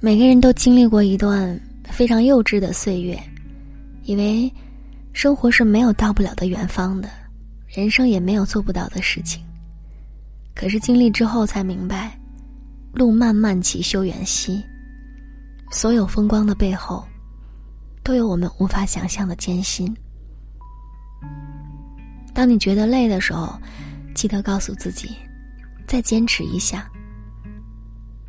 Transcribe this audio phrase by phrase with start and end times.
[0.00, 3.18] 每个人都经历过一段非常幼稚的岁月，
[4.02, 4.52] 以为
[5.12, 7.08] 生活是没有到不了的远方的，
[7.68, 9.42] 人生也没有做不到的事情。
[10.54, 12.18] 可是经历之后才明白，
[12.92, 14.62] 路漫漫其修远兮，
[15.70, 17.04] 所有风光的背后，
[18.02, 19.94] 都有我们无法想象的艰辛。
[22.34, 23.58] 当你觉得累的时候，
[24.14, 25.16] 记得告诉自己，
[25.86, 26.90] 再坚持一下。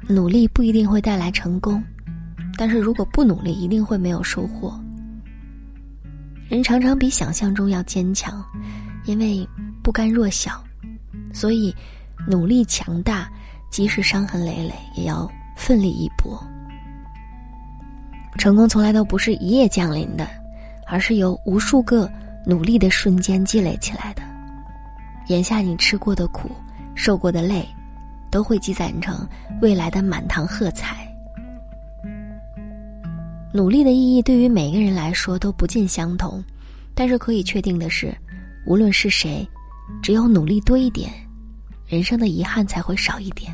[0.08, 1.84] 努力不一定会带来成功，
[2.58, 4.80] 但是如果不努力，一定会没有收获。
[6.48, 8.44] 人常常比想象中要坚强，
[9.06, 9.48] 因为
[9.82, 10.64] 不甘弱小，
[11.34, 11.76] 所以
[12.28, 13.28] 努力强大，
[13.72, 15.28] 即使伤痕累累，也要
[15.58, 16.40] 奋力一搏。
[18.38, 20.28] 成功从来都不是一夜降临的，
[20.88, 22.08] 而是由无数个
[22.46, 24.22] 努力的瞬间积累起来的。
[25.30, 26.52] 眼下你吃过的苦，
[26.94, 27.68] 受过的累。
[28.36, 29.26] 都会积攒成
[29.62, 31.10] 未来的满堂喝彩。
[33.54, 36.44] 努力的意义对于每个人来说都不尽相同，
[36.94, 38.14] 但是可以确定的是，
[38.66, 39.48] 无论是谁，
[40.04, 41.10] 只有努力多一点，
[41.88, 43.54] 人生的遗憾才会少一点。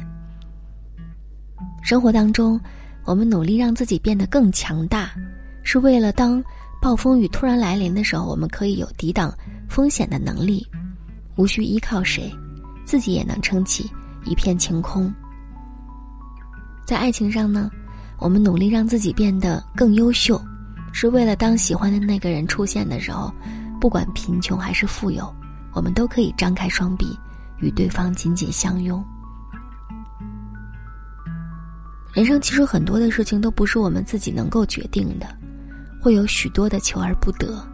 [1.84, 2.60] 生活当中，
[3.06, 5.12] 我们努力让自己变得更强大，
[5.62, 6.44] 是为了当
[6.82, 9.32] 暴风雨突然来临的时候，我们可以有抵挡
[9.70, 10.66] 风险的能力，
[11.36, 12.34] 无需依靠谁，
[12.84, 13.88] 自己也能撑起。
[14.26, 15.14] 一片晴空。
[16.86, 17.70] 在爱情上呢，
[18.18, 20.42] 我们努力让自己变得更优秀，
[20.92, 23.34] 是为了当喜欢的那个人出现的时候，
[23.80, 25.34] 不管贫穷还是富有，
[25.74, 27.18] 我们都可以张开双臂，
[27.60, 29.04] 与对方紧紧相拥。
[32.14, 35.28] 人生其实很多的事情都不是我们自己能够决定的，
[36.02, 37.66] 会有许多的求而不得，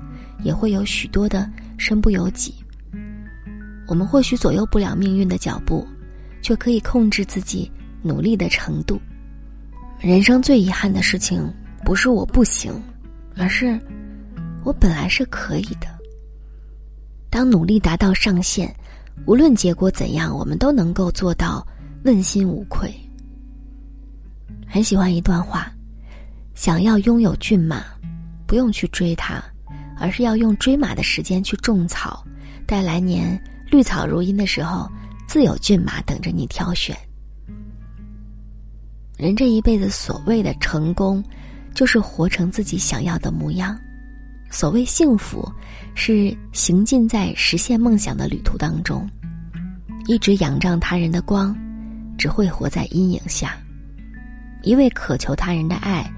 [0.43, 2.53] 也会有许多的身不由己。
[3.87, 5.87] 我们或许左右不了命运的脚步。
[6.41, 7.71] 却可以控制自己
[8.01, 8.99] 努力的程度。
[9.99, 11.51] 人生最遗憾的事情，
[11.83, 12.71] 不是我不行，
[13.35, 13.79] 而是
[14.63, 15.87] 我本来是可以的。
[17.29, 18.73] 当努力达到上限，
[19.25, 21.65] 无论结果怎样，我们都能够做到
[22.03, 22.93] 问心无愧。
[24.67, 25.71] 很喜欢一段话：
[26.53, 27.83] 想要拥有骏马，
[28.45, 29.43] 不用去追它，
[29.97, 32.23] 而是要用追马的时间去种草，
[32.65, 33.41] 待来年
[33.71, 34.87] 绿草如茵的时候。
[35.27, 36.97] 自有骏马等着你挑选。
[39.17, 41.23] 人这一辈子所谓的成功，
[41.73, 43.75] 就是活成自己想要的模样；
[44.49, 45.51] 所谓幸福，
[45.95, 49.07] 是行进在实现梦想的旅途当中。
[50.05, 51.53] 一直仰仗他人的光，
[52.17, 53.49] 只会活在阴影下；
[54.63, 56.09] 一味渴求他人的爱，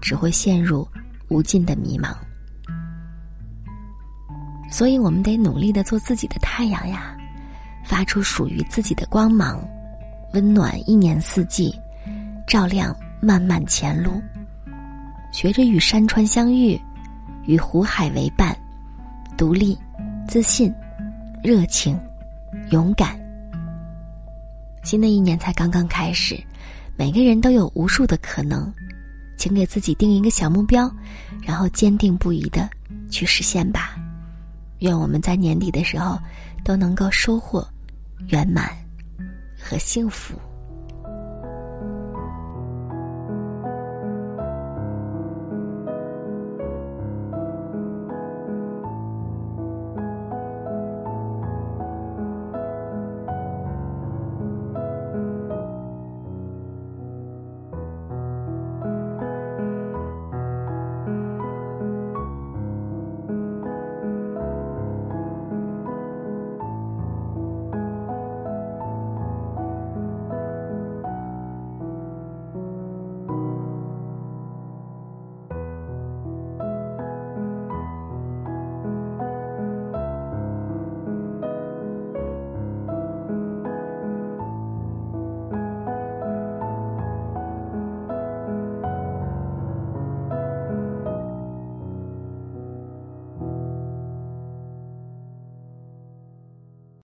[0.00, 0.86] 只会陷入
[1.28, 2.14] 无尽的迷茫。
[4.70, 7.16] 所以，我们得努力的做自己的太阳呀。
[7.90, 9.60] 发出属于自己的光芒，
[10.32, 11.74] 温暖一年四季，
[12.46, 14.22] 照亮漫漫前路。
[15.32, 16.80] 学着与山川相遇，
[17.46, 18.56] 与湖海为伴，
[19.36, 19.76] 独立、
[20.28, 20.72] 自信、
[21.42, 21.98] 热情、
[22.70, 23.18] 勇敢。
[24.84, 26.40] 新的一年才刚刚开始，
[26.96, 28.72] 每个人都有无数的可能，
[29.36, 30.88] 请给自己定一个小目标，
[31.42, 32.70] 然后坚定不移的
[33.10, 33.96] 去实现吧。
[34.78, 36.16] 愿我们在年底的时候
[36.62, 37.66] 都能够收获
[38.28, 38.70] 圆满
[39.58, 40.34] 和幸福。